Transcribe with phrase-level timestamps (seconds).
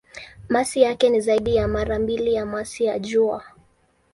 [0.49, 3.43] Masi yake ni zaidi ya mara mbili ya masi ya Jua.